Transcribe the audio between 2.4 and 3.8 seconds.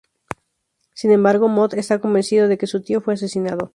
de que su tío fue asesinado.